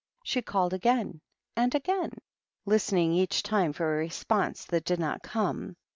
She 0.23 0.41
called 0.41 0.73
again 0.73 1.21
and 1.55 1.75
again, 1.75 2.09
listening 2.65 3.13
each 3.13 3.43
time 3.43 3.71
for 3.71 3.93
a 3.93 3.99
response 3.99 4.65
that 4.65 4.83
did 4.85 4.97
not 4.99 5.21
come. 5.21 5.75